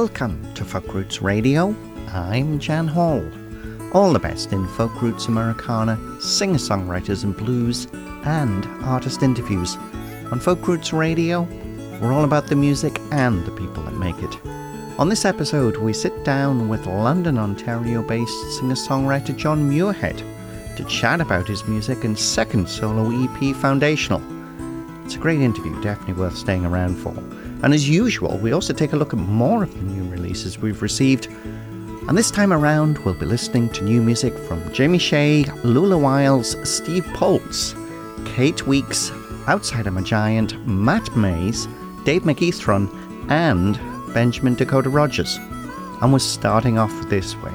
[0.00, 1.76] Welcome to Folk Roots Radio.
[2.08, 3.22] I'm Jan Hall.
[3.92, 7.86] All the best in folk roots Americana, singer songwriters and blues,
[8.24, 9.76] and artist interviews.
[10.32, 11.42] On Folk Roots Radio,
[12.00, 14.38] we're all about the music and the people that make it.
[14.98, 20.24] On this episode, we sit down with London, Ontario based singer songwriter John Muirhead
[20.76, 24.22] to chat about his music and second solo EP, Foundational.
[25.04, 27.12] It's a great interview, definitely worth staying around for.
[27.62, 30.82] And as usual, we also take a look at more of the new releases we've
[30.82, 31.26] received.
[32.08, 36.56] And this time around, we'll be listening to new music from Jamie Shea, Lula Wiles,
[36.68, 37.74] Steve Poltz,
[38.24, 39.12] Kate Weeks,
[39.46, 41.66] Outsider My Giant, Matt Mays,
[42.04, 42.88] Dave McEachron,
[43.30, 43.78] and
[44.14, 45.36] Benjamin Dakota Rogers.
[46.00, 47.52] And we're starting off this way.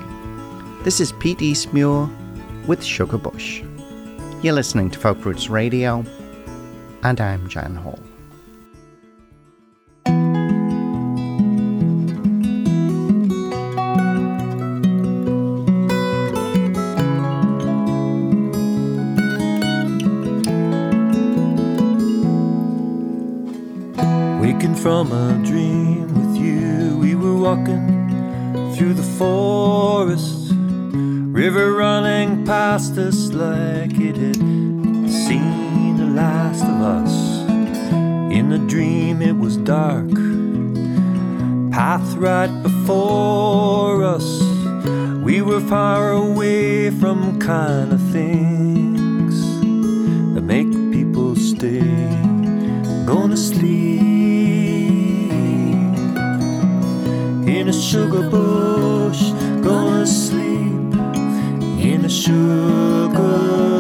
[0.84, 2.08] This is Pete Eastmuir
[2.68, 3.64] with Sugar Bush.
[4.44, 6.06] You're listening to Folk Roots Radio,
[7.02, 8.00] and I'm Jan Hall.
[28.96, 34.38] The forest, river running past us like it had
[35.10, 37.14] seen the last of us.
[38.34, 40.10] In the dream, it was dark,
[41.72, 44.42] path right before us.
[45.24, 49.36] We were far away from kind of things
[50.36, 51.95] that make people stay.
[57.66, 59.32] In a sugar bush,
[59.64, 60.94] gonna sleep
[61.82, 63.75] in a sugar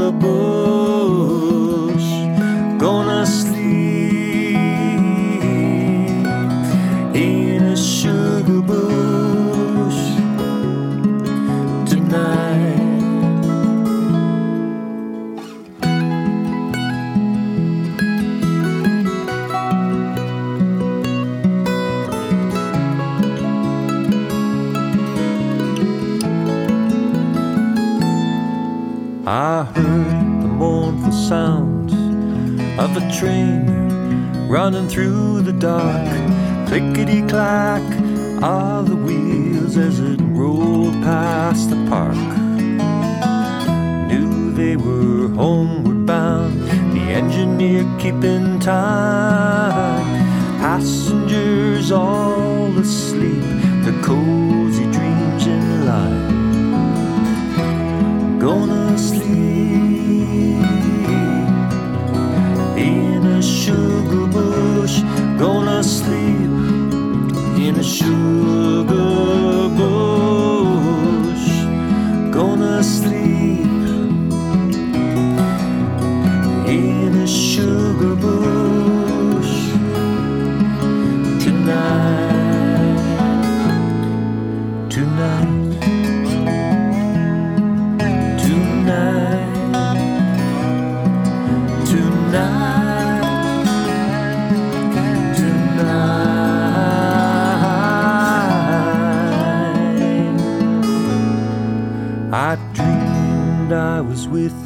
[33.12, 36.08] train running through the dark.
[36.68, 37.84] Clickety clack
[38.44, 42.16] of the wheels as it rolled past the park.
[44.08, 46.62] Knew they were homeward bound,
[46.94, 50.06] the engineer keeping time.
[50.60, 52.34] Passengers all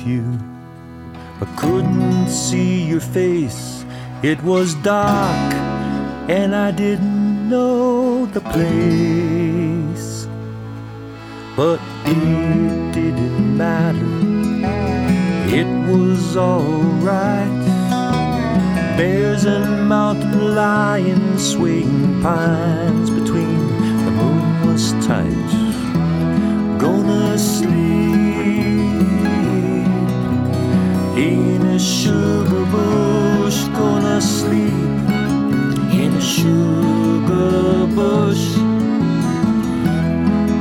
[0.09, 0.39] you,
[1.39, 3.85] but couldn't see your face.
[4.23, 5.53] It was dark,
[6.37, 10.27] and I didn't know the place.
[11.55, 14.13] But it didn't matter,
[15.59, 17.59] it was alright.
[18.97, 23.59] Bears and mountain lions swaying pines between
[24.05, 25.69] the moon was tight
[26.79, 28.08] gonna sleep
[31.19, 34.73] in a sugar bush, gonna sleep.
[36.01, 38.55] In a sugar bush,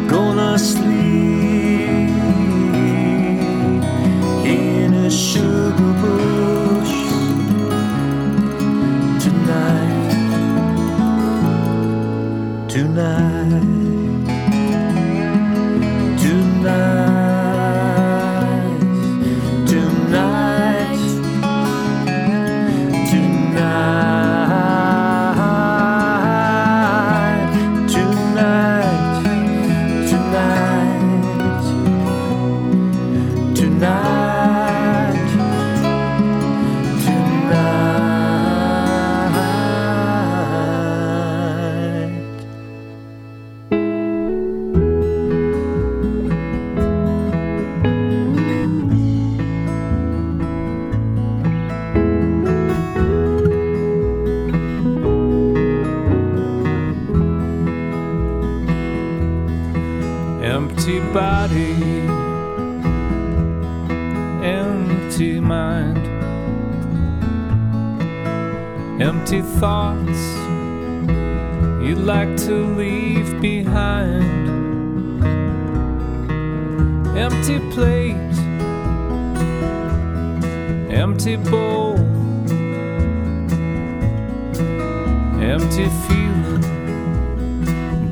[0.09, 2.13] gonna sleep.
[4.45, 6.97] In a sugar bush
[9.23, 10.11] tonight,
[12.69, 13.28] tonight.
[69.19, 70.20] empty thoughts
[71.82, 74.23] you'd like to leave behind.
[77.19, 78.37] Empty plate,
[81.03, 81.97] empty bowl,
[85.43, 86.62] empty feeling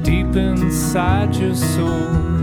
[0.02, 2.35] deep inside your soul.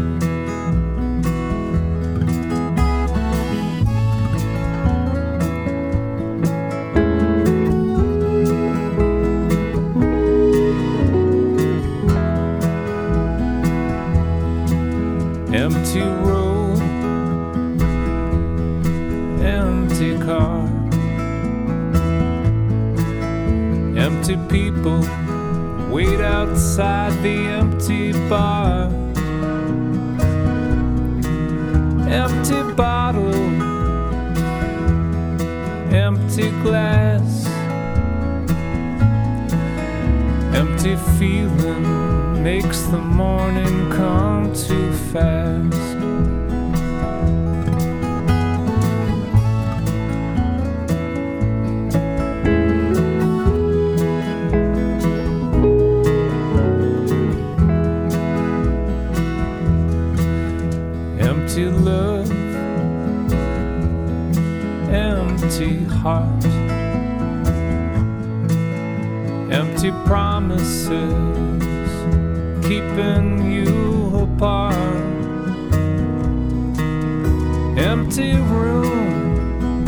[78.15, 79.88] empty room,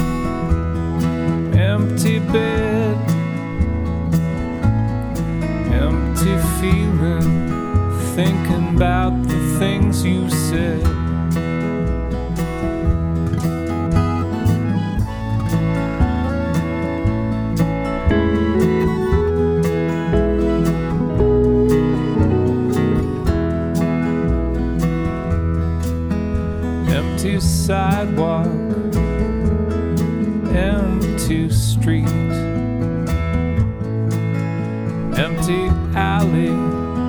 [1.53, 2.97] empty bed,
[5.71, 10.94] empty feeling, thinking about the things you said.
[27.65, 28.45] sidewalk,
[30.53, 32.05] empty street,
[35.17, 35.65] empty
[35.97, 36.53] alley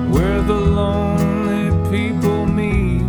[0.09, 3.03] where the lonely people meet,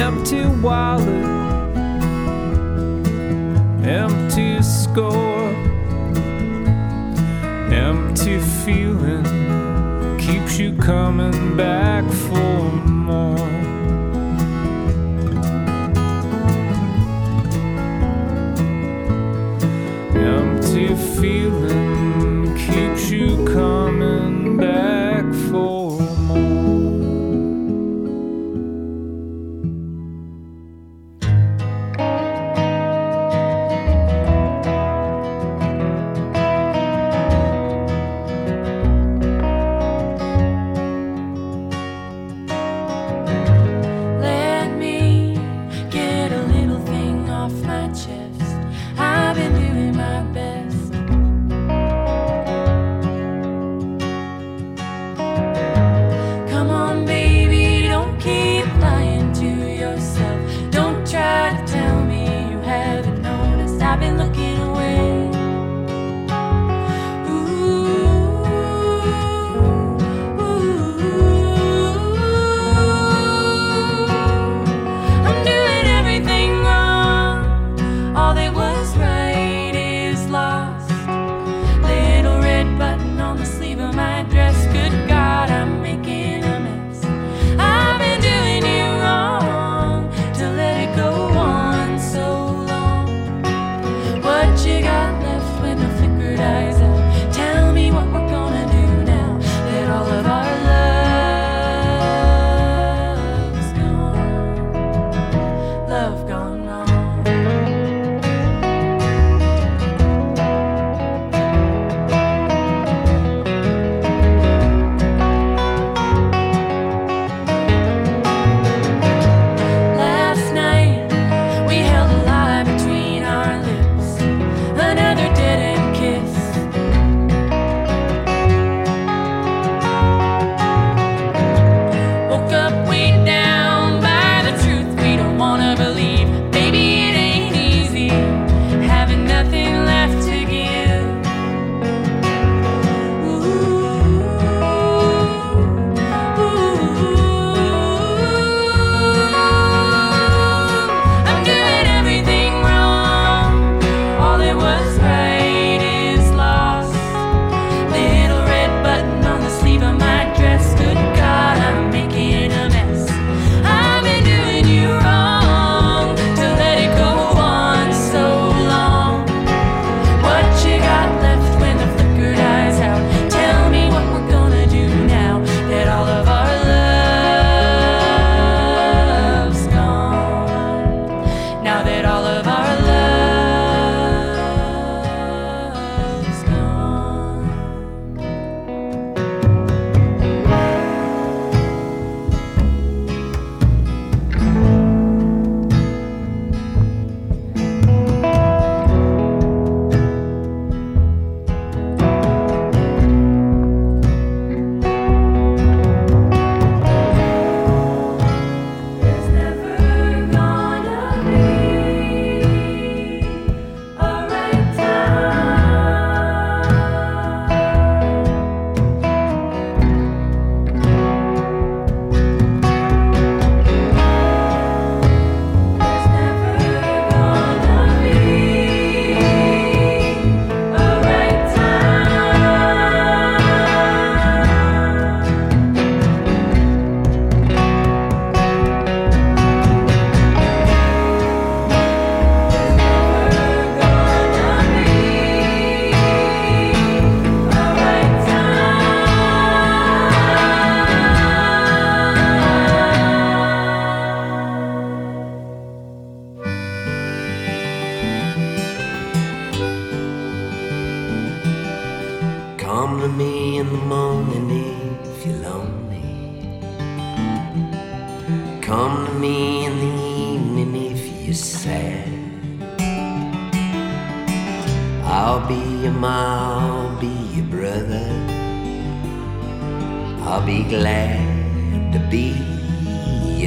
[0.00, 1.26] empty wallet,
[3.84, 5.50] empty score,
[7.70, 9.26] empty feeling
[10.18, 12.02] keeps you coming back
[64.06, 64.45] been looking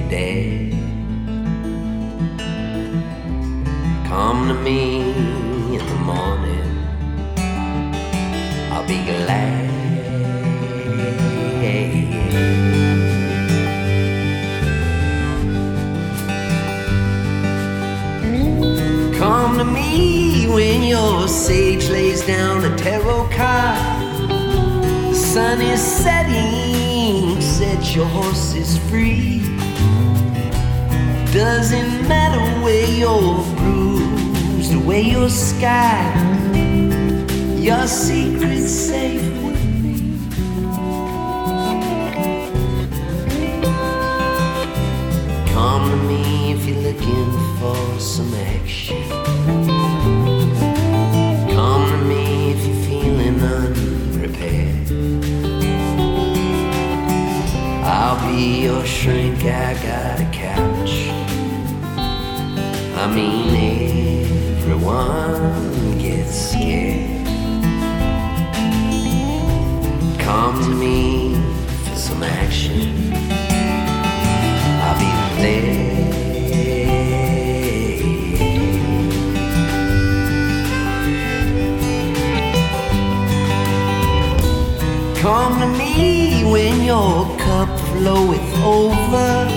[0.10, 0.72] your.
[4.08, 5.02] Come to me
[5.76, 6.66] in the morning.
[8.72, 9.70] I'll be glad.
[19.18, 24.30] Come to me when your sage lays down a tarot card.
[25.10, 29.59] The sun is setting, set your horses free.
[31.32, 33.80] Doesn't matter where you're bruised
[34.90, 36.50] where you're scarred.
[37.60, 40.18] Your secret's safe with me.
[45.54, 49.04] Come to me if you're looking for some action.
[51.54, 54.88] Come to me if you're feeling unprepared.
[57.86, 60.19] I'll be your shrink, I got.
[63.02, 64.26] I mean,
[64.58, 67.26] everyone gets scared.
[70.20, 71.36] Come to me
[71.86, 73.14] for some action.
[74.84, 76.00] I'll be there.
[85.22, 89.48] Come to me when your cup floweth over.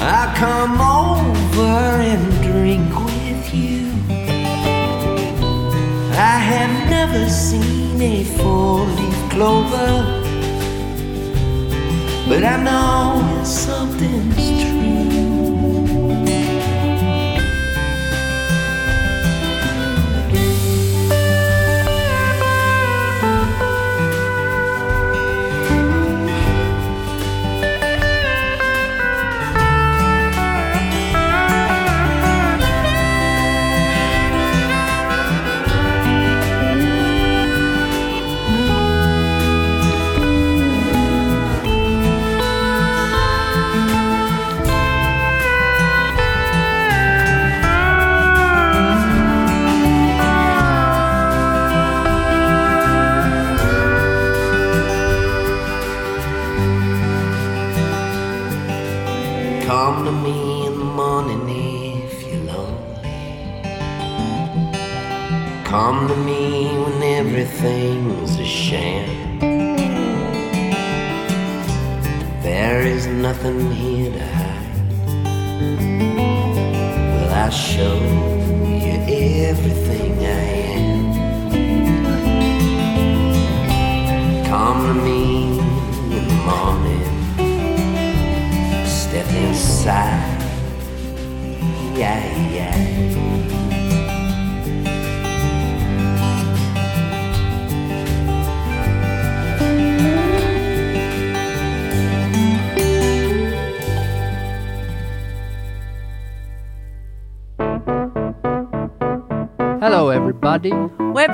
[0.00, 3.86] I come over and drink with you.
[6.16, 10.22] I have never seen a four-leaf clover,
[12.28, 14.73] but I know something's true.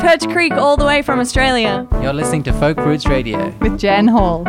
[0.01, 1.87] Perch Creek all the way from Australia.
[2.01, 3.55] You're listening to Folk Roots Radio.
[3.61, 4.45] With Jan Hall.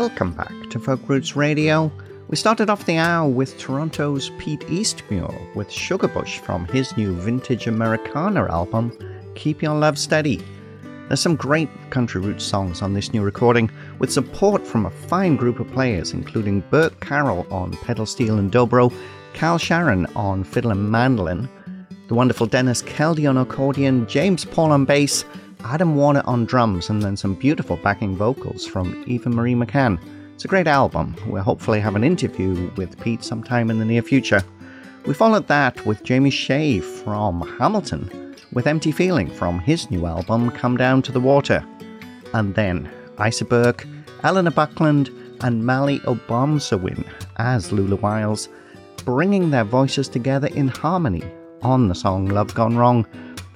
[0.00, 1.92] Welcome back to Folk Roots Radio.
[2.28, 7.66] We started off the hour with Toronto's Pete Eastmuir with Sugarbush from his new vintage
[7.66, 8.98] Americana album,
[9.34, 10.42] Keep Your Love Steady.
[11.08, 15.36] There's some great country roots songs on this new recording, with support from a fine
[15.36, 18.90] group of players, including Burke Carroll on pedal steel and dobro,
[19.34, 21.46] Cal Sharon on fiddle and mandolin,
[22.08, 25.26] the wonderful Denis Keldie on accordion, James Paul on bass,
[25.64, 30.00] Adam Warner on drums, and then some beautiful backing vocals from Eva Marie McCann.
[30.34, 31.14] It's a great album.
[31.26, 34.42] We'll hopefully have an interview with Pete sometime in the near future.
[35.06, 40.50] We followed that with Jamie Shea from Hamilton, with Empty Feeling from his new album
[40.50, 41.64] Come Down to the Water.
[42.32, 42.90] And then
[43.48, 43.86] Burke,
[44.22, 45.10] Eleanor Buckland,
[45.42, 48.48] and Mali Obomsawin as Lula Wiles,
[49.04, 51.22] bringing their voices together in harmony
[51.62, 53.06] on the song Love Gone Wrong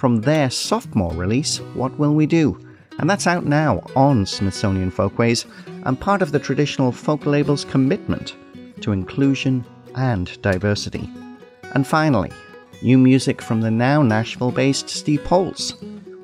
[0.05, 2.61] from their sophomore release, What Will We Do?
[2.99, 5.47] And that's out now on Smithsonian Folkways
[5.85, 8.37] and part of the traditional folk label's commitment
[8.83, 9.65] to inclusion
[9.95, 11.09] and diversity.
[11.73, 12.31] And finally,
[12.83, 15.73] new music from the now Nashville based Steve Poltz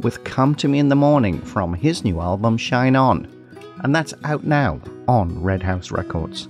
[0.01, 3.27] with Come to Me in the Morning from his new album Shine On.
[3.83, 6.49] And that's out now on Red House Records.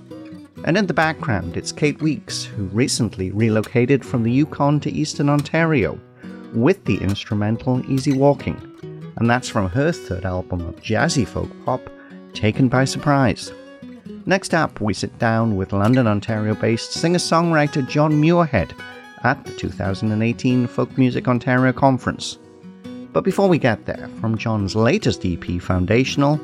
[0.64, 5.28] And in the background, it's Kate Weeks, who recently relocated from the Yukon to Eastern
[5.28, 6.00] Ontario
[6.54, 8.60] with the instrumental Easy Walking.
[9.16, 11.80] And that's from her third album of jazzy folk pop,
[12.32, 13.52] Taken by Surprise.
[14.26, 18.72] Next up, we sit down with London, Ontario based singer songwriter John Muirhead
[19.24, 22.38] at the 2018 Folk Music Ontario Conference.
[23.12, 26.40] But before we get there, from John's latest EP, Foundational,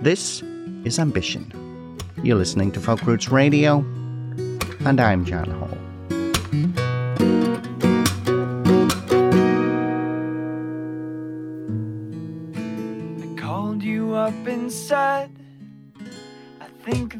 [0.00, 0.42] this
[0.84, 1.96] is Ambition.
[2.22, 3.78] You're listening to Folk Roots Radio,
[4.84, 5.79] and I'm Jan Hall.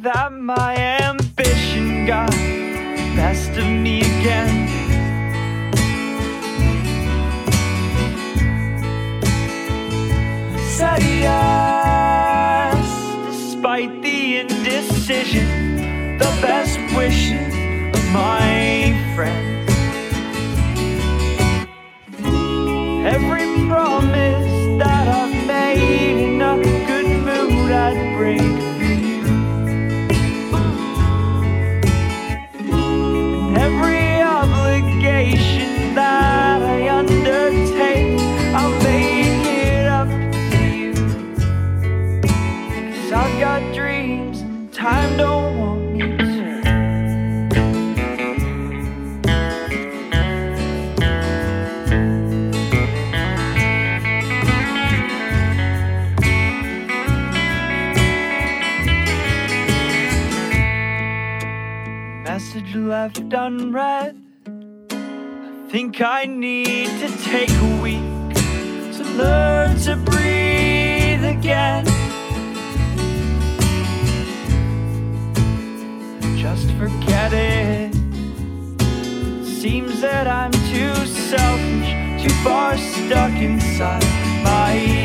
[0.03, 4.69] That my ambition got the best of me again.
[10.71, 12.87] Said yes,
[13.27, 15.77] despite the indecision,
[16.17, 17.55] the best wishes
[17.95, 19.50] of my friends.
[63.01, 64.15] Left unread.
[64.91, 68.35] I think I need to take a week
[68.97, 71.87] to learn to breathe again.
[76.37, 77.95] Just forget it.
[79.47, 80.95] Seems that I'm too
[81.31, 84.05] selfish, too far stuck inside
[84.45, 85.00] my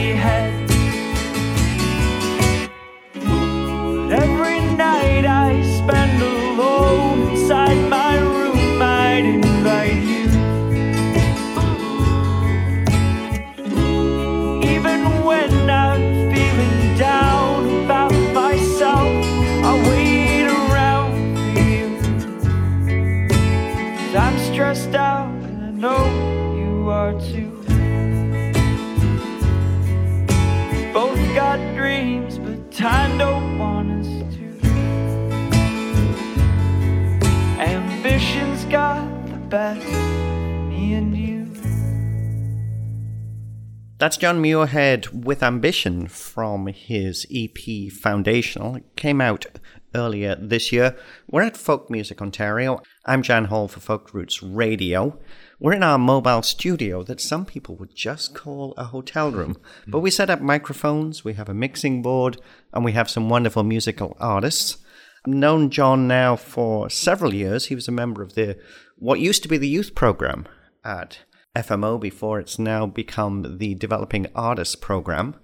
[44.05, 48.75] That's John Muirhead with Ambition from his EP Foundational.
[48.75, 49.47] It came out
[49.95, 50.95] earlier this year.
[51.27, 52.83] We're at Folk Music Ontario.
[53.07, 55.17] I'm Jan Hall for Folk Roots Radio.
[55.59, 59.57] We're in our mobile studio that some people would just call a hotel room.
[59.87, 62.39] But we set up microphones, we have a mixing board,
[62.73, 64.77] and we have some wonderful musical artists.
[65.25, 67.65] I've known John now for several years.
[67.65, 68.59] He was a member of the
[68.99, 70.45] what used to be the youth program
[70.83, 71.17] at
[71.55, 75.35] FMO before it's now become the Developing Artists Program.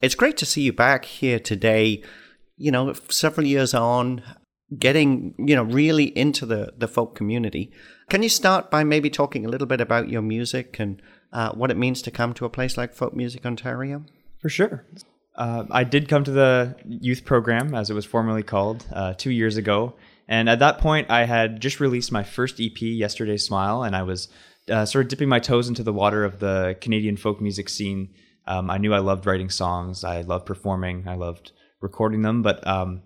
[0.00, 2.02] It's great to see you back here today,
[2.56, 4.22] you know, several years on,
[4.78, 7.72] getting, you know, really into the, the folk community.
[8.08, 11.70] Can you start by maybe talking a little bit about your music and uh, what
[11.70, 14.04] it means to come to a place like Folk Music Ontario?
[14.40, 14.86] For sure.
[15.34, 19.30] Uh, I did come to the youth program, as it was formerly called, uh, two
[19.30, 19.94] years ago.
[20.26, 24.02] And at that point, I had just released my first EP, Yesterday's Smile, and I
[24.02, 24.28] was
[24.70, 28.10] uh, sort of dipping my toes into the water of the Canadian folk music scene.
[28.46, 32.66] Um, I knew I loved writing songs, I loved performing, I loved recording them, but
[32.66, 33.02] um,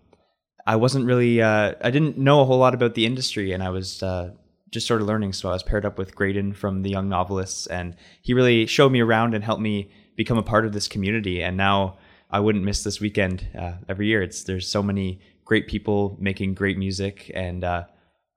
[0.66, 3.70] I wasn't really, uh, I didn't know a whole lot about the industry, and I
[3.70, 4.30] was uh,
[4.70, 5.32] just sort of learning.
[5.32, 8.92] So I was paired up with Graydon from the Young Novelists, and he really showed
[8.92, 11.42] me around and helped me become a part of this community.
[11.42, 11.98] And now
[12.30, 14.22] I wouldn't miss this weekend uh, every year.
[14.22, 17.84] It's there's so many great people making great music, and uh,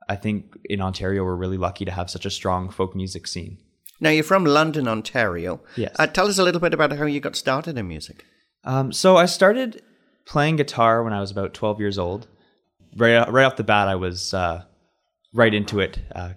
[0.08, 3.58] I think in Ontario we're really lucky to have such a strong folk music scene.
[4.00, 5.62] Now, you're from London, Ontario.
[5.78, 5.96] Yes.
[5.98, 8.26] Uh, tell us a little bit about how you got started in music.
[8.66, 9.82] Um, so I started
[10.26, 12.28] playing guitar when I was about 12 years old.
[12.98, 14.64] Right, right off the bat, I was uh,
[15.34, 16.00] right into it.
[16.14, 16.34] Uh,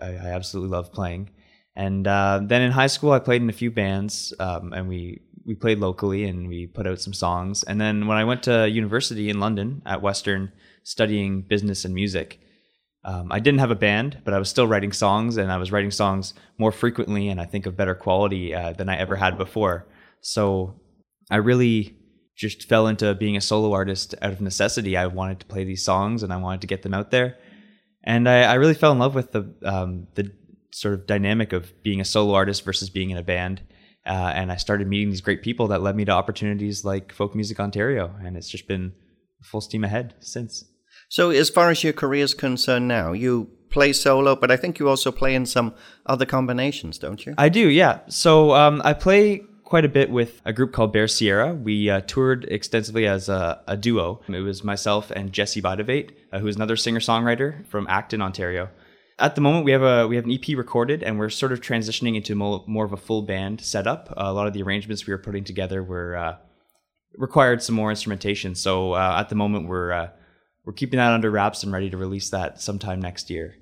[0.00, 1.30] I, I absolutely love playing.
[1.74, 5.22] And uh, then in high school, I played in a few bands, um, and we
[5.44, 7.64] we played locally and we put out some songs.
[7.64, 10.52] And then when I went to university in London at Western,
[10.84, 12.40] studying business and music,
[13.04, 15.72] um, I didn't have a band, but I was still writing songs, and I was
[15.72, 19.36] writing songs more frequently, and I think of better quality uh, than I ever had
[19.36, 19.86] before.
[20.20, 20.80] So
[21.30, 21.96] I really
[22.36, 24.96] just fell into being a solo artist out of necessity.
[24.96, 27.38] I wanted to play these songs, and I wanted to get them out there,
[28.04, 30.30] and I, I really fell in love with the um, the
[30.72, 33.62] sort of dynamic of being a solo artist versus being in a band.
[34.04, 37.34] Uh, and I started meeting these great people that led me to opportunities like Folk
[37.34, 38.92] Music Ontario, and it's just been
[39.42, 40.64] full steam ahead since.
[41.12, 44.78] So, as far as your career is concerned now, you play solo, but I think
[44.78, 45.74] you also play in some
[46.06, 47.34] other combinations, don't you?
[47.36, 47.98] I do, yeah.
[48.08, 51.52] So um, I play quite a bit with a group called Bear Sierra.
[51.52, 54.22] We uh, toured extensively as a, a, duo.
[54.26, 58.70] It was myself and Jesse Bidevate, uh, who is another singer songwriter from Acton, Ontario.
[59.18, 61.60] At the moment, we have a we have an EP recorded, and we're sort of
[61.60, 64.08] transitioning into more, more of a full band setup.
[64.12, 66.36] Uh, a lot of the arrangements we were putting together were uh,
[67.18, 68.54] required some more instrumentation.
[68.54, 70.08] So uh, at the moment, we're uh,
[70.64, 73.56] we're keeping that under wraps and ready to release that sometime next year.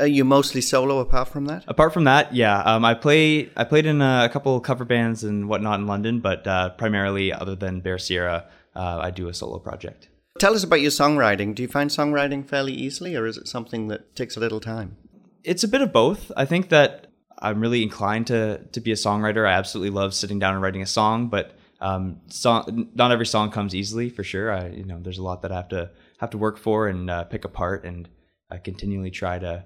[0.00, 1.64] Are you mostly solo apart from that?
[1.68, 3.50] Apart from that, yeah, um, I play.
[3.56, 7.32] I played in a, a, couple cover bands and whatnot in London, but uh, primarily,
[7.32, 10.08] other than Bear Sierra, uh, I do a solo project.
[10.38, 11.54] Tell us about your songwriting.
[11.54, 14.96] Do you find songwriting fairly easily, or is it something that takes a little time?
[15.44, 16.32] It's a bit of both.
[16.36, 19.46] I think that I'm really inclined to to be a songwriter.
[19.46, 23.50] I absolutely love sitting down and writing a song, but um, song, not every song
[23.50, 24.50] comes easily for sure.
[24.52, 25.90] I, you know, there's a lot that I have to
[26.22, 28.08] have to work for and uh, pick apart and
[28.50, 29.64] uh, continually try to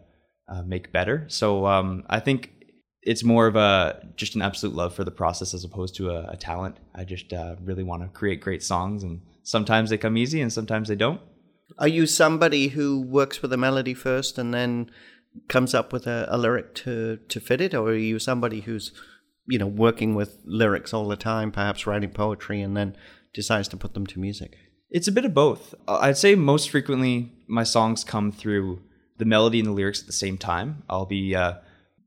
[0.49, 1.27] uh, make better.
[1.29, 2.51] So um, I think
[3.03, 6.31] it's more of a just an absolute love for the process as opposed to a,
[6.31, 6.79] a talent.
[6.95, 10.53] I just uh, really want to create great songs, and sometimes they come easy and
[10.53, 11.21] sometimes they don't.
[11.79, 14.90] Are you somebody who works with a melody first and then
[15.49, 18.92] comes up with a, a lyric to to fit it, or are you somebody who's
[19.47, 22.97] you know working with lyrics all the time, perhaps writing poetry and then
[23.35, 24.57] decides to put them to music?
[24.90, 25.75] It's a bit of both.
[25.88, 28.83] I'd say most frequently my songs come through
[29.18, 30.85] the melody and the lyrics at the same time.
[30.88, 31.55] I'll be uh,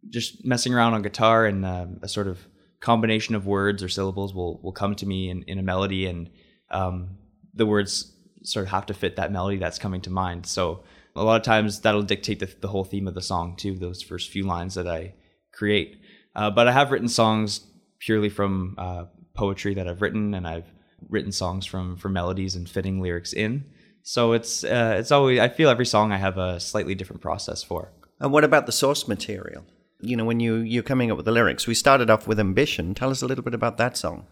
[0.09, 2.39] just messing around on guitar and uh, a sort of
[2.79, 6.29] combination of words or syllables will, will come to me in, in a melody and
[6.71, 7.17] um,
[7.53, 8.13] the words
[8.43, 10.45] sort of have to fit that melody that's coming to mind.
[10.45, 10.83] So
[11.15, 14.01] a lot of times that'll dictate the, the whole theme of the song too, those
[14.01, 15.15] first few lines that I
[15.51, 15.99] create.
[16.33, 17.67] Uh, but I have written songs
[17.99, 20.71] purely from uh, poetry that I've written and I've
[21.07, 23.65] written songs from from melodies and fitting lyrics in.
[24.03, 27.63] So it's uh, it's always I feel every song I have a slightly different process
[27.63, 27.91] for.
[28.19, 29.65] And what about the source material?
[30.01, 32.95] You know, when you you're coming up with the lyrics, we started off with Ambition.
[32.95, 34.25] Tell us a little bit about that song.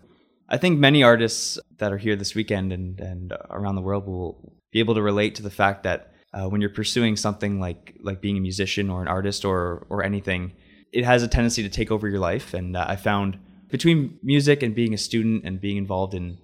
[0.50, 4.54] I think many artists that are here this weekend and and around the world will
[4.72, 8.22] be able to relate to the fact that uh, when you're pursuing something like like
[8.22, 10.54] being a musician or an artist or or anything,
[10.92, 12.54] it has a tendency to take over your life.
[12.54, 13.38] And uh, I found
[13.70, 16.38] between music and being a student and being involved in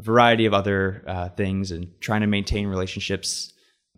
[0.00, 3.52] variety of other uh, things and trying to maintain relationships.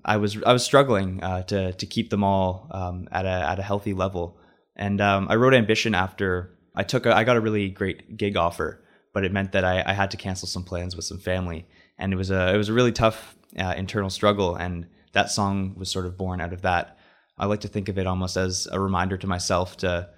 [0.04, 3.58] I was I was struggling uh, to to keep them all um, at a at
[3.58, 4.38] a healthy level,
[4.76, 8.37] and um, I wrote Ambition after I took a, I got a really great gig
[8.37, 11.66] offer, but it meant that I, I had to cancel some plans with some family,
[11.98, 15.74] and it was a it was a really tough uh, internal struggle, and that song
[15.76, 16.96] was sort of born out of that.
[17.37, 20.08] I like to think of it almost as a reminder to myself to,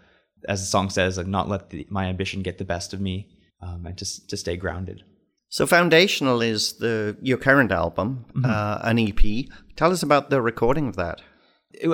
[0.48, 3.28] as the song says, like not let the, my ambition get the best of me,
[3.62, 5.04] um, and to to stay grounded.
[5.50, 8.44] So foundational is the your current album, mm-hmm.
[8.48, 9.46] uh, an EP.
[9.74, 11.22] Tell us about the recording of that.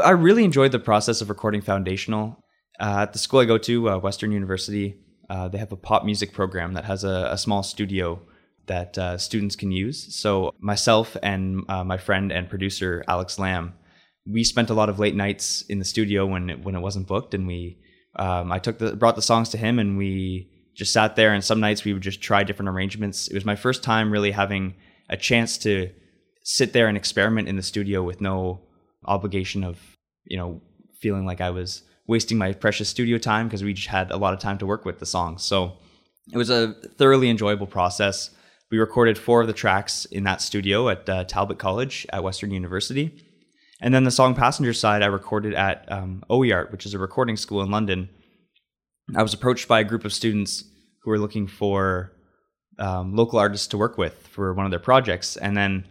[0.04, 2.44] I really enjoyed the process of recording foundational.
[2.78, 4.98] Uh, at the school I go to, uh, Western University,
[5.30, 8.20] uh, they have a pop music program that has a, a small studio
[8.66, 10.14] that uh, students can use.
[10.14, 13.72] So myself and uh, my friend and producer Alex Lamb,
[14.30, 17.06] we spent a lot of late nights in the studio when it, when it wasn't
[17.06, 17.78] booked, and we
[18.16, 21.42] um, I took the brought the songs to him and we just sat there and
[21.42, 23.28] some nights we would just try different arrangements.
[23.28, 24.74] It was my first time really having
[25.08, 25.90] a chance to
[26.44, 28.60] sit there and experiment in the studio with no
[29.06, 29.80] obligation of,
[30.24, 30.60] you know,
[31.00, 34.34] feeling like I was wasting my precious studio time because we just had a lot
[34.34, 35.42] of time to work with the songs.
[35.42, 35.78] So
[36.32, 38.30] it was a thoroughly enjoyable process.
[38.70, 42.50] We recorded four of the tracks in that studio at uh, Talbot College at Western
[42.50, 43.24] University.
[43.80, 47.36] And then the song Passenger Side I recorded at um, OIART, which is a recording
[47.36, 48.08] school in London
[49.14, 50.64] I was approached by a group of students
[51.00, 52.12] who were looking for
[52.78, 55.86] um, local artists to work with for one of their projects, and then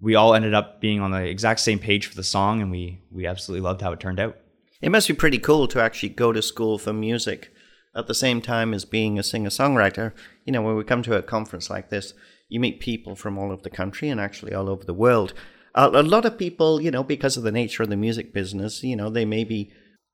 [0.00, 3.02] we all ended up being on the exact same page for the song, and we
[3.10, 4.36] we absolutely loved how it turned out.
[4.80, 7.52] It must be pretty cool to actually go to school for music
[7.94, 10.12] at the same time as being a singer songwriter.
[10.44, 12.14] You know, when we come to a conference like this,
[12.48, 15.34] you meet people from all over the country and actually all over the world.
[15.74, 18.82] A, a lot of people, you know, because of the nature of the music business,
[18.82, 19.72] you know, they may be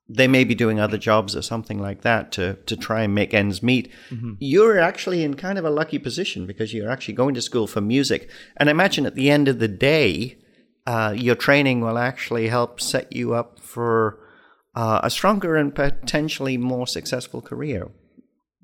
[0.09, 3.33] they may be doing other jobs or something like that to to try and make
[3.33, 3.91] ends meet.
[4.39, 7.81] You're actually in kind of a lucky position because you're actually going to school for
[7.81, 10.37] music, and I imagine at the end of the day,
[10.85, 14.19] uh, your training will actually help set you up for
[14.75, 17.89] uh, a stronger and potentially more successful career.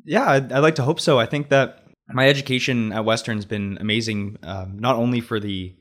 [0.06, 1.20] Yeah, I'd, I'd like to hope so.
[1.20, 5.76] I think that my education at Western's been amazing, um, not only for the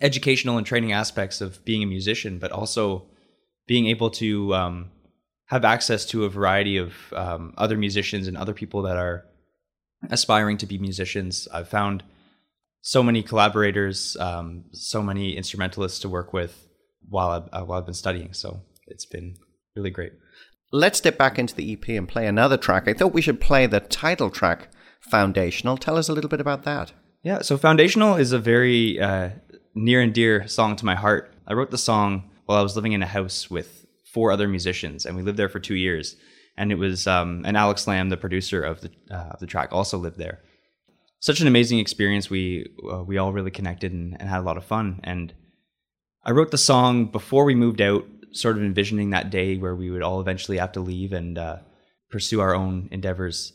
[0.00, 3.06] educational and training aspects of being a musician, but also
[3.66, 4.90] being able to um,
[5.52, 9.26] have access to a variety of um, other musicians and other people that are
[10.08, 11.46] aspiring to be musicians.
[11.52, 12.02] I've found
[12.80, 16.68] so many collaborators, um, so many instrumentalists to work with
[17.06, 18.32] while I've, uh, while I've been studying.
[18.32, 19.36] So it's been
[19.76, 20.14] really great.
[20.72, 22.88] Let's step back into the EP and play another track.
[22.88, 25.76] I thought we should play the title track, Foundational.
[25.76, 26.92] Tell us a little bit about that.
[27.22, 29.28] Yeah, so Foundational is a very uh,
[29.74, 31.30] near and dear song to my heart.
[31.46, 33.81] I wrote the song while I was living in a house with
[34.12, 36.16] four other musicians, and we lived there for two years.
[36.56, 39.72] And it was, um, and Alex Lamb, the producer of the uh, of the track,
[39.72, 40.40] also lived there.
[41.20, 42.28] Such an amazing experience.
[42.28, 45.00] We uh, we all really connected and, and had a lot of fun.
[45.02, 45.32] And
[46.24, 49.90] I wrote the song before we moved out, sort of envisioning that day where we
[49.90, 51.56] would all eventually have to leave and uh,
[52.10, 53.52] pursue our own endeavors.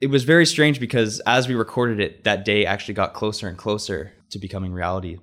[0.00, 3.58] It was very strange because as we recorded it, that day actually got closer and
[3.58, 5.18] closer to becoming reality.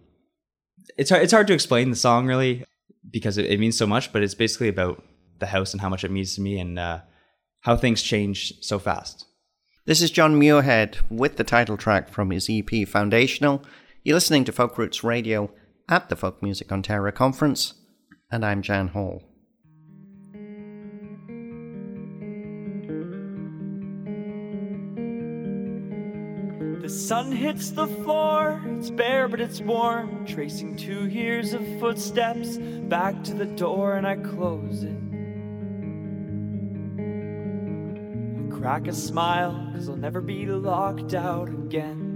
[0.97, 2.65] It's hard, it's hard to explain the song really
[3.09, 5.03] because it, it means so much, but it's basically about
[5.39, 6.99] the house and how much it means to me and uh,
[7.61, 9.25] how things change so fast.
[9.85, 13.63] This is John Muirhead with the title track from his EP Foundational.
[14.03, 15.51] You're listening to Folk Roots Radio
[15.89, 17.73] at the Folk Music Ontario Conference,
[18.31, 19.30] and I'm Jan Hall.
[26.91, 30.25] Sun hits the floor, it's bare but it's warm.
[30.25, 34.97] Tracing two years of footsteps back to the door, and I close it.
[38.37, 42.09] I crack a smile, cause I'll never be locked out again.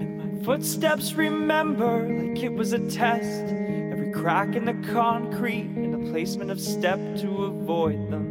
[0.00, 3.44] And my footsteps remember like it was a test.
[3.92, 8.26] Every crack in the concrete the placement of step to avoid them.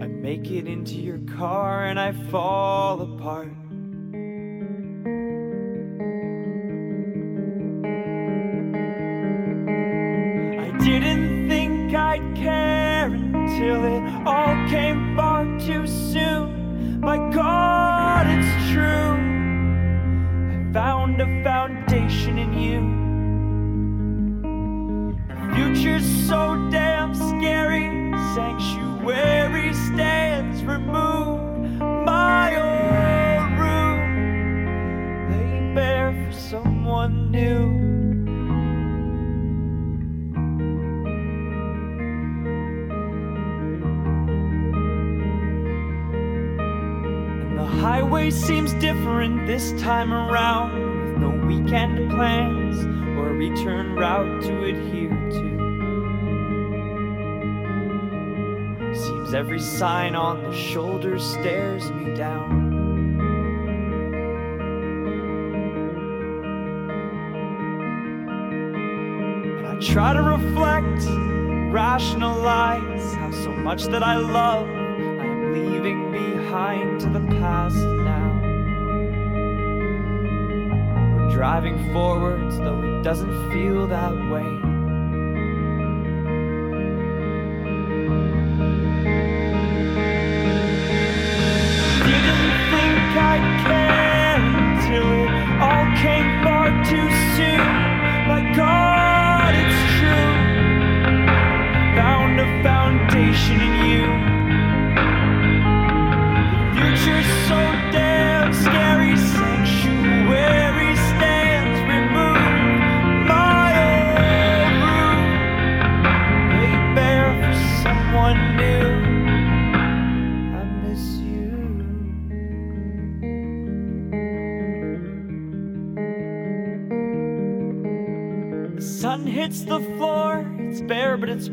[0.00, 3.52] I make it into your car and I fall apart.
[10.58, 13.97] I didn't think I'd care until it
[48.80, 50.72] different this time around,
[51.04, 52.84] with no weekend plans
[53.18, 55.58] or return route to adhere to.
[58.94, 62.66] Seems every sign on the shoulder stares me down.
[69.58, 71.04] And I try to reflect,
[71.72, 77.76] rationalize how so much that I love I am leaving behind to the past
[81.38, 84.67] driving forwards, though it doesn't feel that way.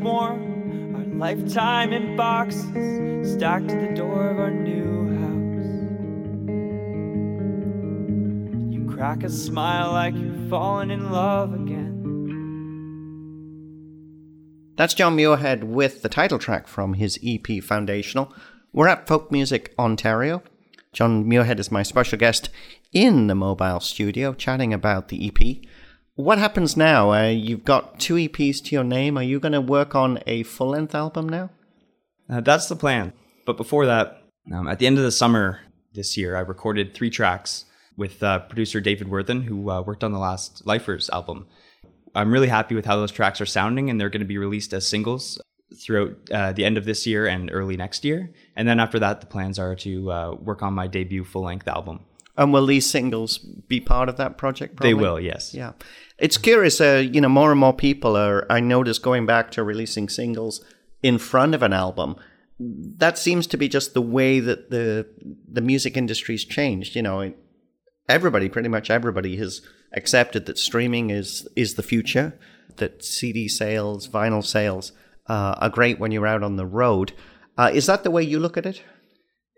[0.06, 0.94] Warm.
[0.94, 5.66] Our Lifetime in boxes stacked to the door of our new house.
[8.72, 11.94] You crack a smile like you're falling in love again.
[14.76, 18.32] That's John Muirhead with the title track from his EP Foundational.
[18.72, 20.42] We're at Folk Music Ontario.
[20.92, 22.50] John Muirhead is my special guest
[22.92, 25.66] in the mobile studio chatting about the EP.
[26.16, 27.12] What happens now?
[27.12, 29.18] Uh, you've got two EPs to your name.
[29.18, 31.50] Are you going to work on a full length album now?
[32.28, 33.12] Uh, that's the plan.
[33.44, 35.60] But before that, um, at the end of the summer
[35.92, 37.66] this year, I recorded three tracks
[37.98, 41.46] with uh, producer David Worthen, who uh, worked on the last Lifers album.
[42.14, 44.72] I'm really happy with how those tracks are sounding, and they're going to be released
[44.72, 45.38] as singles
[45.84, 48.32] throughout uh, the end of this year and early next year.
[48.56, 51.68] And then after that, the plans are to uh, work on my debut full length
[51.68, 52.05] album.
[52.36, 54.80] And will these singles be part of that project?
[54.80, 55.54] They will, yes.
[55.54, 55.72] Yeah.
[56.18, 59.62] It's curious, uh, you know, more and more people are, I notice, going back to
[59.62, 60.64] releasing singles
[61.02, 62.16] in front of an album.
[62.58, 65.06] That seems to be just the way that the
[65.46, 66.96] the music industry's changed.
[66.96, 67.34] You know,
[68.08, 69.60] everybody, pretty much everybody, has
[69.92, 72.38] accepted that streaming is is the future.
[72.76, 74.92] That CD sales, vinyl sales,
[75.28, 77.12] uh, are great when you're out on the road.
[77.58, 78.82] Uh, is that the way you look at it?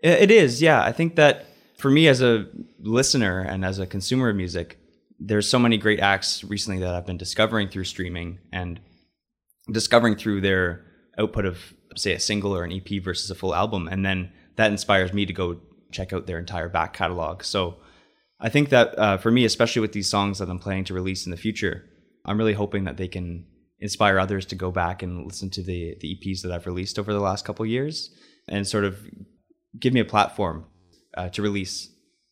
[0.01, 0.81] It is, yeah.
[0.83, 1.45] I think that
[1.79, 2.45] for me as a
[2.81, 4.77] listener and as a consumer of music,
[5.17, 8.79] there's so many great acts recently that I've been discovering through streaming and
[9.71, 10.85] discovering through their
[11.17, 14.71] output of say a single or an EP versus a full album and then that
[14.71, 15.59] inspires me to go
[15.91, 17.43] check out their entire back catalog.
[17.43, 17.77] So
[18.41, 21.25] I think that uh, for me, especially with these songs that I'm planning to release
[21.25, 21.85] in the future,
[22.25, 23.45] I'm really hoping that they can
[23.79, 27.13] inspire others to go back and listen to the the EPs that I've released over
[27.13, 28.11] the last couple years
[28.49, 28.99] and sort of
[29.79, 30.65] give me a platform
[31.15, 31.89] uh, to release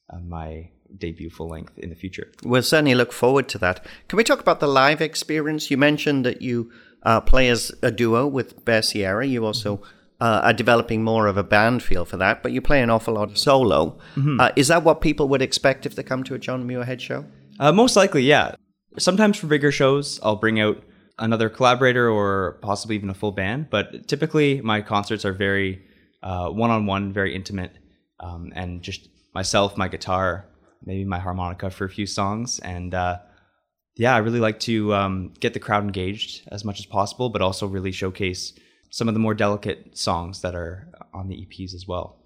[0.10, 2.32] uh, my debut full length in the future.
[2.44, 3.86] We'll certainly look forward to that.
[4.08, 5.70] Can we talk about the live experience?
[5.70, 6.72] You mentioned that you
[7.04, 9.26] uh, play as a duo with Bear Sierra.
[9.26, 9.82] You also
[10.22, 13.16] uh, are developing more of a band feel for that, but you play an awful
[13.16, 13.98] lot of solo.
[14.40, 17.26] Uh, is that what people would expect if they come to a John Muirhead show?
[17.60, 18.56] Uh, most likely, yeah.
[18.98, 20.82] Sometimes for bigger shows, I'll bring out
[21.20, 23.70] another collaborator or possibly even a full band.
[23.70, 25.84] But typically, my concerts are very
[26.22, 27.74] one on one, very intimate,
[28.20, 30.46] um, and just myself, my guitar,
[30.84, 32.60] maybe my harmonica for a few songs.
[32.60, 33.20] And uh,
[33.96, 37.42] yeah, I really like to um, get the crowd engaged as much as possible, but
[37.42, 38.54] also really showcase
[38.90, 42.18] some of the more delicate songs that are on the EPs as well.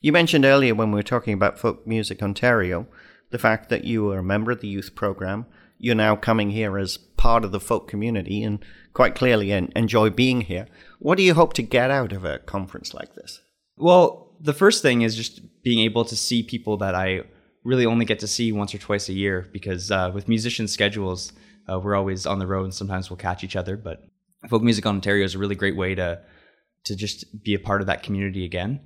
[0.00, 2.86] You mentioned earlier when we were talking about Folk Music Ontario
[3.30, 5.46] the fact that you are a member of the youth program.
[5.78, 10.42] You're now coming here as part of the folk community and quite clearly enjoy being
[10.42, 10.66] here.
[10.98, 13.40] What do you hope to get out of a conference like this?
[13.76, 17.22] Well, the first thing is just being able to see people that I
[17.64, 21.32] really only get to see once or twice a year because uh, with musician schedules,
[21.70, 23.76] uh, we're always on the road and sometimes we'll catch each other.
[23.76, 24.02] But
[24.48, 26.20] Folk Music on Ontario is a really great way to
[26.84, 28.80] to just be a part of that community again.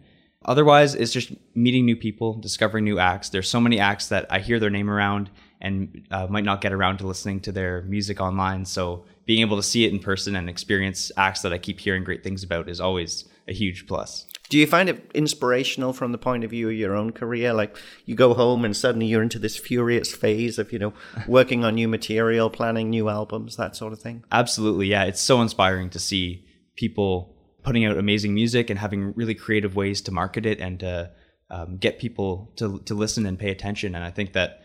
[0.44, 3.28] Otherwise, it's just meeting new people, discovering new acts.
[3.28, 5.30] There's so many acts that I hear their name around
[5.60, 8.64] and uh, might not get around to listening to their music online.
[8.64, 12.02] So being able to see it in person and experience acts that I keep hearing
[12.02, 14.26] great things about is always a huge plus.
[14.50, 17.52] Do you find it inspirational from the point of view of your own career?
[17.52, 20.92] Like you go home and suddenly you're into this furious phase of, you know,
[21.26, 24.22] working on new material, planning new albums, that sort of thing?
[24.30, 25.04] Absolutely, yeah.
[25.04, 30.02] It's so inspiring to see people putting out amazing music and having really creative ways
[30.02, 31.10] to market it and to
[31.50, 33.94] um, get people to to listen and pay attention.
[33.94, 34.62] And I think that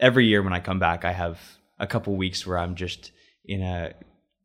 [0.00, 1.38] every year when I come back, I have
[1.78, 3.12] a couple weeks where I'm just
[3.44, 3.92] in a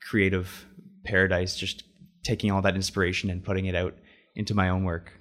[0.01, 0.65] creative
[1.05, 1.83] paradise, just
[2.23, 3.95] taking all that inspiration and putting it out
[4.35, 5.13] into my own work.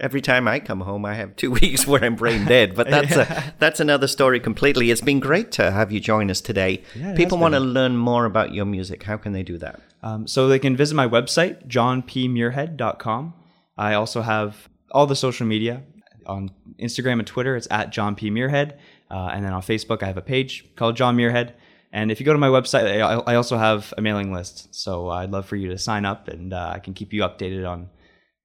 [0.00, 2.74] Every time I come home, I have two weeks where I'm brain dead.
[2.74, 4.90] But that's a, that's another story completely.
[4.90, 6.82] It's been great to have you join us today.
[6.96, 9.04] Yeah, People want to learn more about your music.
[9.04, 9.80] How can they do that?
[10.02, 13.34] Um, so they can visit my website, johnpmuirhead.com.
[13.78, 15.82] I also have all the social media
[16.26, 16.50] on
[16.80, 17.56] Instagram and Twitter.
[17.56, 18.30] It's at John P.
[18.30, 18.78] Muirhead.
[19.10, 21.52] Uh, and then on Facebook, I have a page called John Muirhead.
[21.92, 24.74] And if you go to my website, I, I also have a mailing list.
[24.74, 27.68] So I'd love for you to sign up and uh, I can keep you updated
[27.68, 27.88] on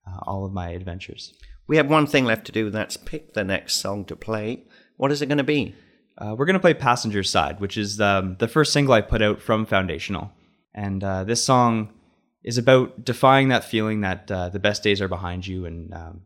[0.10, 1.34] uh, all of my adventures.
[1.68, 4.64] We have one thing left to do, and that's pick the next song to play.
[4.98, 5.76] What is it going to be?
[6.18, 9.22] Uh, we're going to play Passenger Side, which is um, the first single I put
[9.22, 10.32] out from Foundational.
[10.74, 11.94] And uh, this song
[12.44, 16.22] is about defying that feeling that uh, the best days are behind you and um,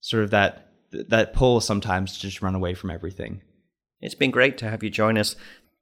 [0.00, 3.42] sort of that, that pull sometimes to just run away from everything.
[4.00, 5.36] It's been great to have you join us.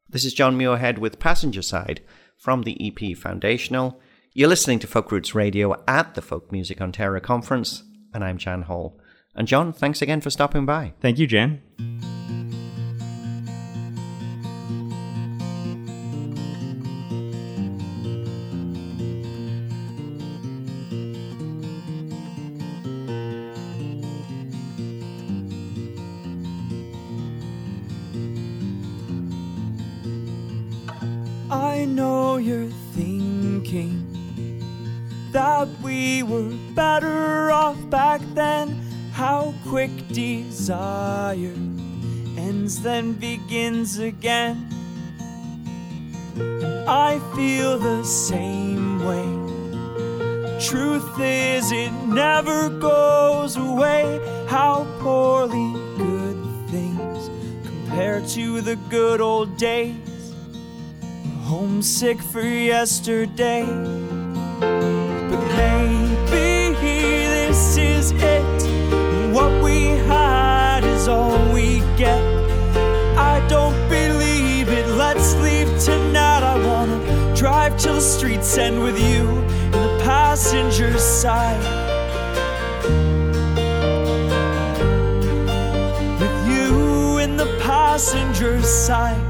[0.08, 2.02] This is John Muirhead with Passenger Side
[2.36, 4.00] from the EP Foundational.
[4.36, 8.62] You're listening to Folk Roots Radio at the Folk Music Ontario Conference, and I'm Jan
[8.62, 8.98] Hall.
[9.36, 10.94] And John, thanks again for stopping by.
[11.00, 11.62] Thank you, Jan.
[35.34, 38.80] That we were better off back then.
[39.12, 41.58] How quick desire
[42.38, 44.68] ends, then begins again.
[46.86, 49.26] I feel the same way.
[50.60, 54.20] Truth is, it never goes away.
[54.46, 57.28] How poorly good things
[57.66, 60.32] compare to the good old days.
[61.42, 64.03] Homesick for yesterday.
[68.04, 69.32] Is it.
[69.32, 72.22] What we had is all we get.
[73.16, 74.86] I don't believe it.
[74.88, 76.42] Let's leave tonight.
[76.42, 76.98] I wanna
[77.34, 79.22] drive till the streets end with you
[79.74, 81.64] in the passenger side.
[86.20, 89.24] With you in the passenger side.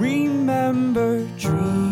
[0.00, 1.91] Remember dreaming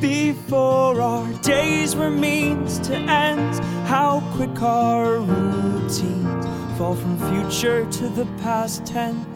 [0.00, 3.58] before our days were means to ends.
[3.88, 6.46] How quick our routines
[6.76, 9.26] fall from future to the past tense.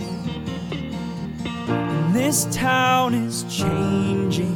[2.13, 4.55] This town is changing,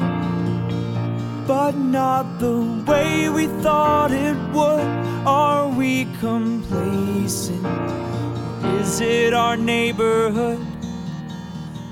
[1.47, 4.87] but not the way we thought it would.
[5.27, 7.67] Are we complacent?
[8.81, 10.65] Is it our neighborhood?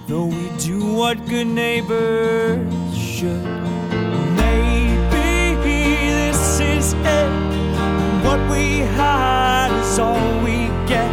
[0.07, 3.64] Though we do what good neighbors should.
[6.85, 8.25] This is it.
[8.25, 11.11] What we had is all we get.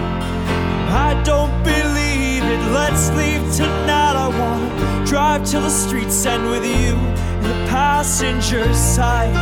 [1.08, 2.62] I don't believe it.
[2.72, 4.16] Let's leave tonight.
[4.16, 9.36] I wanna drive till the streets end with you in the passenger side.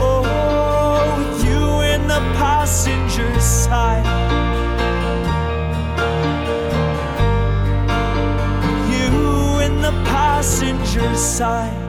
[0.00, 4.04] Oh, with you in the passenger side.
[8.90, 11.83] you in the passenger side.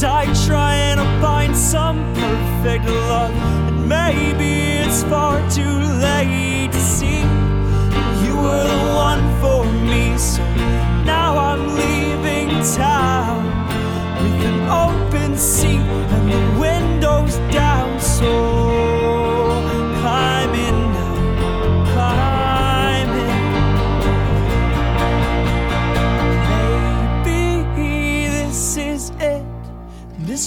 [0.00, 3.30] Die trying to find some perfect love.
[3.68, 7.20] And maybe it's far too late to see
[8.24, 10.18] you were the one for me.
[10.18, 10.42] So
[11.04, 13.44] now I'm leaving town
[14.22, 18.00] with an open seat and the windows down.
[18.00, 18.53] So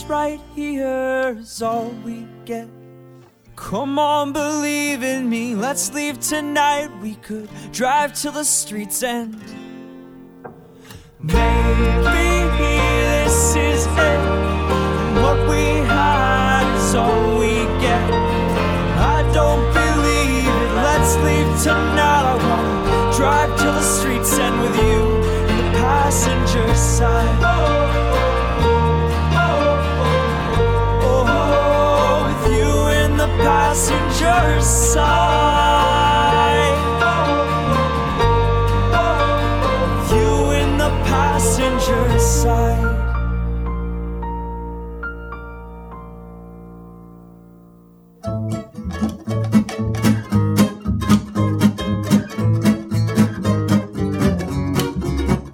[0.08, 2.68] right here is all we get.
[3.56, 5.56] Come on, believe in me.
[5.56, 6.90] Let's leave tonight.
[7.02, 9.42] We could drive till the streets end.
[11.20, 12.78] Maybe
[13.12, 14.20] this is it.
[15.22, 18.12] What we had is all we get.
[19.14, 20.72] I don't believe it.
[20.76, 22.26] Let's leave tonight.
[22.32, 25.02] I wanna drive till the streets end with you
[25.50, 27.37] in the passenger side.
[33.78, 35.38] Passenger side.
[40.12, 42.96] You in the passenger side.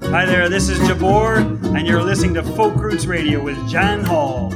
[0.06, 1.40] Hi there, this is Jabor,
[1.76, 4.54] and you're listening to Folk Roots Radio with Jan Hall.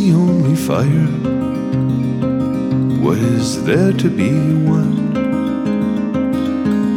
[0.00, 1.12] See only fire.
[3.04, 4.32] What is there to be
[4.68, 5.12] won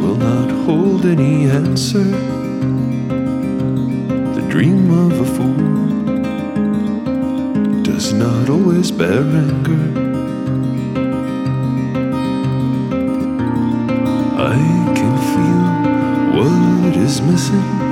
[0.00, 2.08] will not hold any answer.
[4.36, 5.66] The dream of a fool
[7.82, 9.84] does not always bear anger.
[14.54, 14.56] I
[14.98, 15.64] can feel
[16.38, 17.83] what is missing.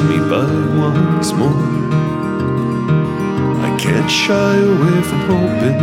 [0.00, 0.46] Pass me by
[0.78, 1.64] once more.
[3.60, 5.78] I can't shy away from hoping.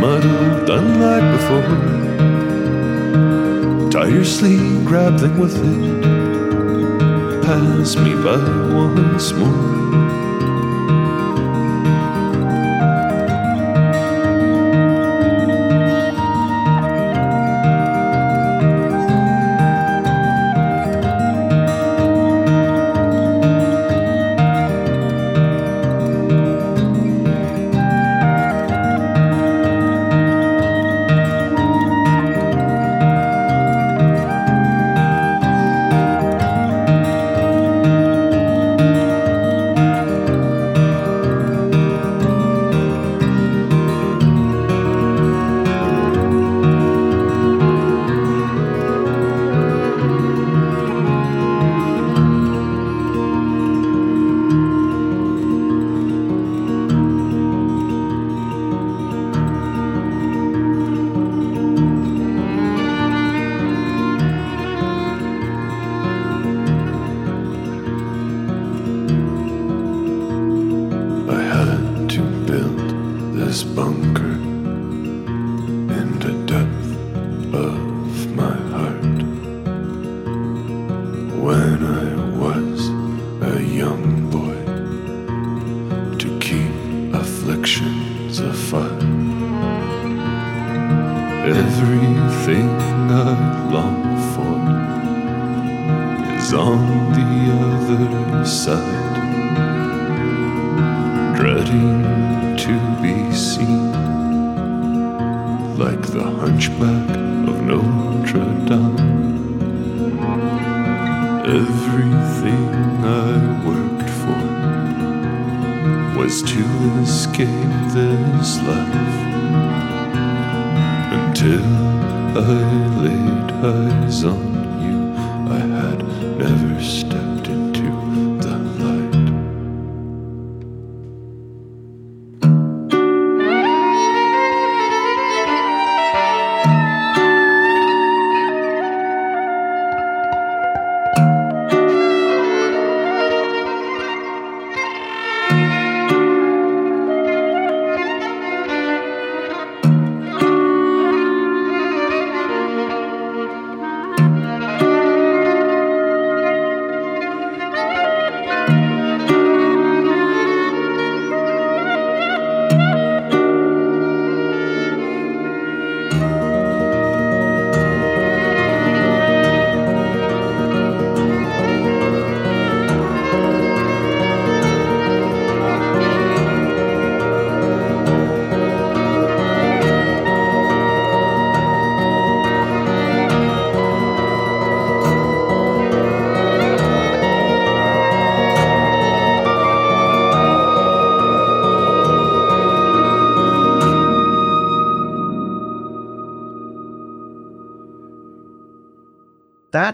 [0.00, 1.76] Muddled unlike before.
[3.90, 6.02] Tirelessly grappling with it.
[7.44, 8.38] Pass me by
[8.72, 10.07] once more.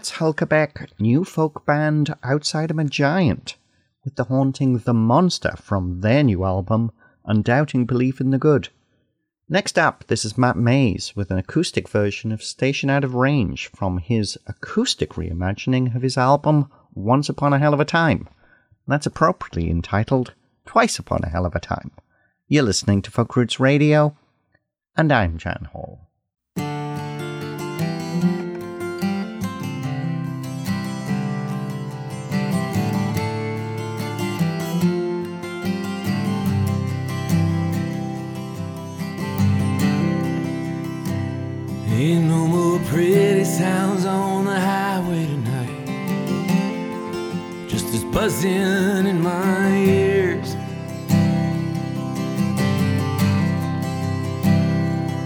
[0.09, 3.55] That's new folk band Outside I'm a Giant,
[4.03, 6.91] with the haunting The Monster from their new album,
[7.25, 8.69] Undoubting Belief in the Good.
[9.49, 13.67] Next up, this is Matt Mays with an acoustic version of Station Out of Range
[13.75, 18.27] from his acoustic reimagining of his album Once Upon a Hell of a Time.
[18.87, 20.33] That's appropriately entitled
[20.65, 21.91] Twice Upon a Hell of a Time.
[22.47, 24.15] You're listening to Folk Roots Radio,
[24.95, 26.04] and I'm Jan Hall.
[41.97, 45.85] Ain't no more pretty sounds on the highway tonight.
[47.69, 50.55] Just this buzzing in my ears.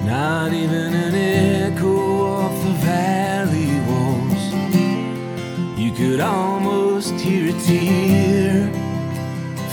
[0.05, 4.43] Not even an echo off the valley walls.
[5.75, 8.71] You could almost hear a tear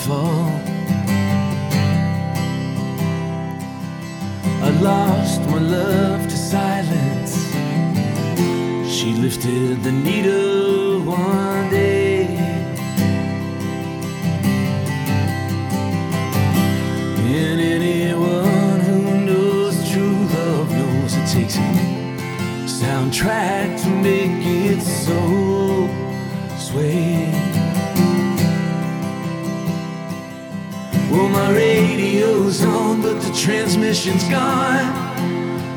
[0.07, 0.76] fall.
[4.81, 7.35] Lost my love to silence.
[8.89, 12.27] She lifted the needle one day.
[17.27, 21.61] And anyone who knows true love knows it takes a
[22.67, 25.89] soundtrack to make it so
[26.59, 27.33] sway.
[31.11, 31.51] Well, my
[32.65, 34.87] on, but the transmission's gone.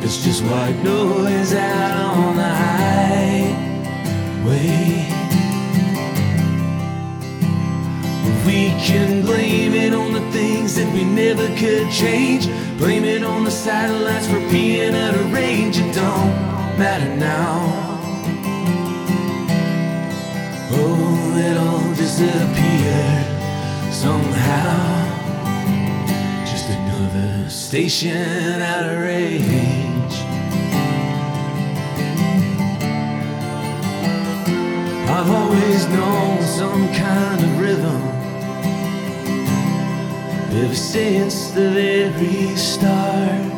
[0.03, 3.59] It's just white noise out on the highway.
[8.45, 12.47] We can blame it on the things that we never could change.
[12.77, 15.77] Blame it on the satellites for being out of range.
[15.77, 16.33] It don't
[16.79, 17.59] matter now.
[20.71, 23.27] Oh, it all disappeared
[23.93, 24.98] somehow.
[26.99, 30.15] Another station out of range.
[35.07, 38.01] I've always known some kind of rhythm
[40.61, 43.53] ever since the very start.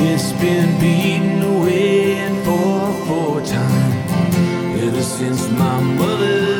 [0.00, 3.92] It's been beaten away in 4 4 time
[4.82, 6.57] ever since my mother's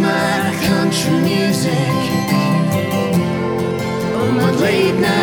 [0.00, 1.98] my country music?
[4.16, 5.17] Or my late night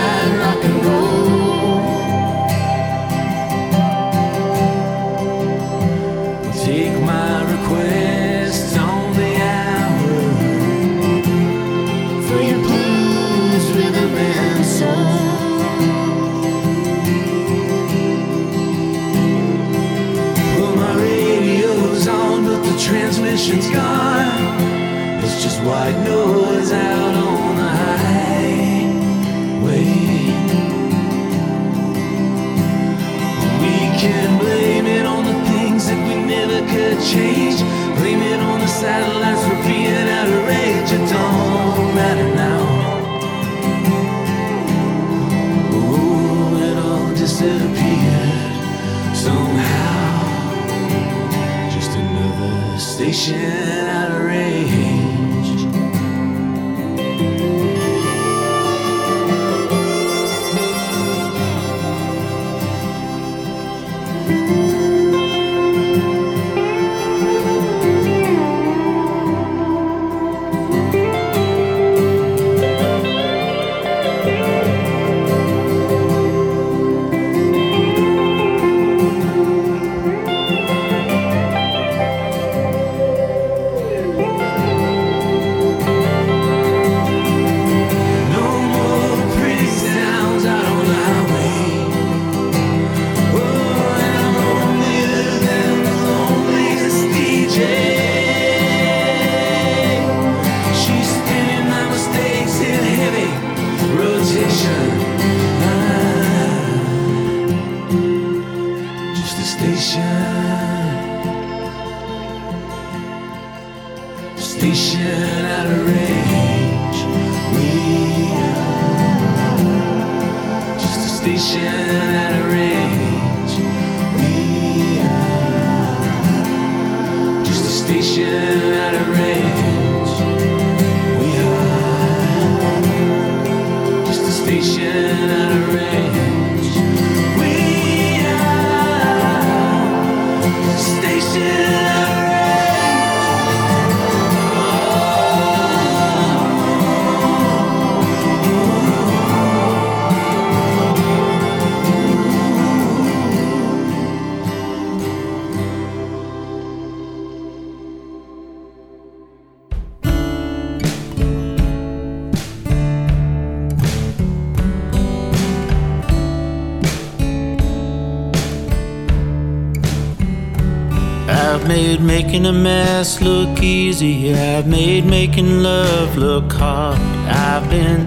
[172.66, 174.34] mess look easy.
[174.34, 177.00] I've made making love look hard.
[177.48, 178.02] I've been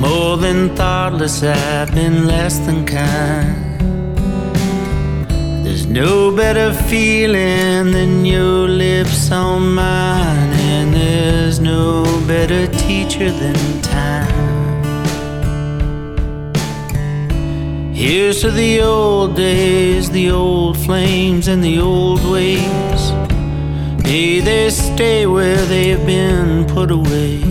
[0.00, 3.56] More than thoughtless, I've been less than kind.
[5.64, 13.58] There's no better feeling than your lips on mine, and there's no better teacher than
[13.82, 14.46] time.
[17.94, 22.95] Here's to the old days, the old flames, and the old ways.
[24.06, 27.42] May they stay where they've been put away.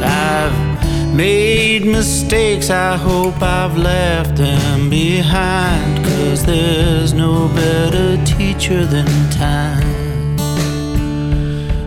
[0.00, 6.06] I've made mistakes, I hope I've left them behind.
[6.06, 10.38] Cause there's no better teacher than time.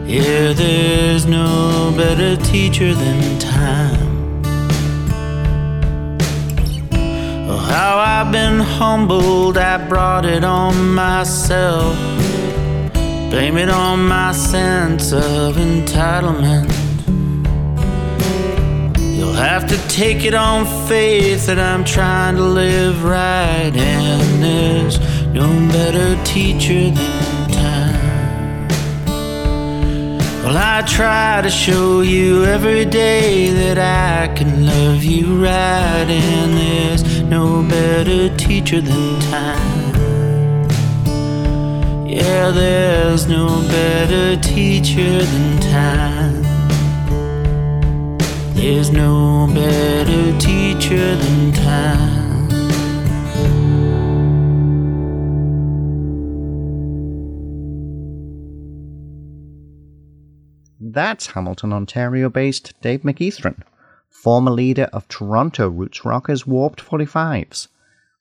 [0.06, 4.44] Yeah, there's no better teacher than time.
[7.50, 12.21] Oh, how I've been humbled, I brought it on myself.
[13.32, 16.70] Blame it on my sense of entitlement.
[19.18, 25.00] You'll have to take it on faith that I'm trying to live right, and there's
[25.28, 28.68] no better teacher than time.
[30.44, 36.58] Well, I try to show you every day that I can love you right, and
[36.58, 39.81] there's no better teacher than time.
[42.12, 46.44] Yeah, there's no better teacher than time.
[48.54, 52.50] There's no better teacher than time.
[60.82, 63.62] That's Hamilton, Ontario based Dave McEachran,
[64.10, 67.70] former leader of Toronto roots rockers Warped 45s,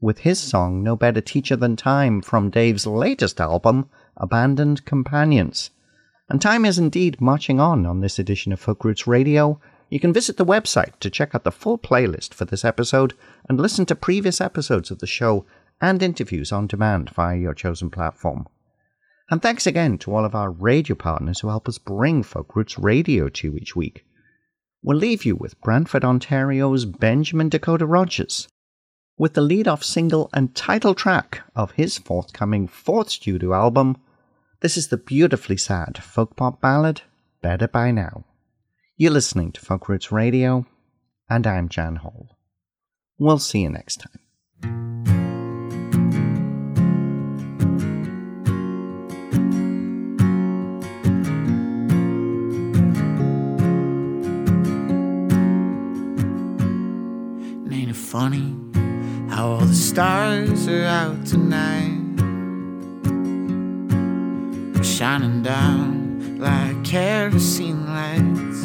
[0.01, 5.71] with his song No Better Teacher Than Time from Dave's latest album, Abandoned Companions.
[6.29, 9.61] And time is indeed marching on on this edition of Folk Roots Radio.
[9.91, 13.15] You can visit the website to check out the full playlist for this episode
[13.49, 15.45] and listen to previous episodes of the show
[15.81, 18.47] and interviews on demand via your chosen platform.
[19.31, 22.79] And thanks again to all of our radio partners who help us bring Folk Roots
[22.79, 24.05] Radio to you each week.
[24.83, 28.49] We'll leave you with Brantford, Ontario's Benjamin Dakota Rogers,
[29.21, 33.95] with the lead off single and title track of his forthcoming fourth studio album.
[34.61, 37.03] This is the beautifully sad folk pop ballad,
[37.43, 38.25] Better By Now.
[38.97, 40.65] You're listening to Folk Roots Radio,
[41.29, 42.39] and I'm Jan Hall.
[43.19, 44.21] We'll see you next time.
[57.71, 58.70] Ain't it funny
[59.41, 61.97] all the stars are out tonight?
[64.75, 68.61] We're shining down like kerosene lights.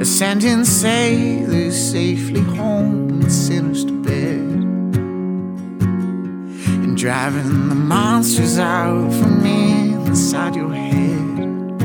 [0.00, 4.46] Ascending sailors safely home and sinners to bed.
[6.84, 11.78] And driving the monsters out from inside your head.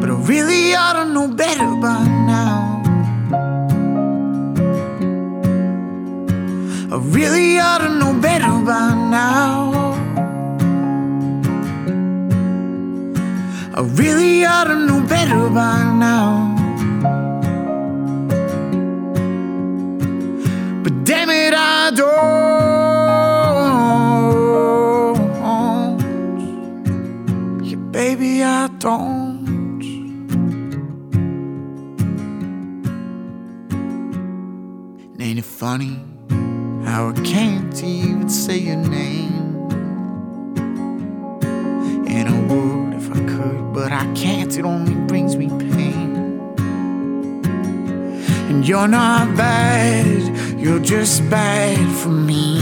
[0.00, 2.61] But I really ought to know better by now.
[7.22, 9.72] Really ought to know better by now.
[13.74, 16.56] I really ought to know better by now.
[20.82, 22.22] But damn it, I don't.
[27.64, 29.22] Yeah, baby, I don't.
[35.20, 36.11] Ain't it funny?
[36.92, 39.56] How I can't even say your name.
[42.06, 46.10] And I would if I could, but I can't, it only brings me pain.
[48.50, 52.58] And you're not bad, you're just bad for me.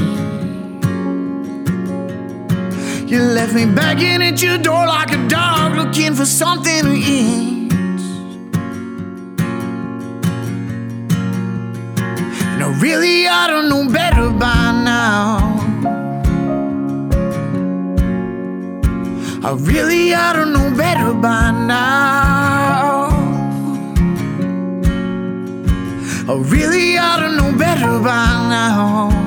[3.10, 7.59] You left me begging at your door like a dog looking for something to eat.
[12.80, 15.54] Really ought to know better by now.
[19.44, 23.10] I really ought to know better by now.
[26.26, 29.19] I really ought to know better by now.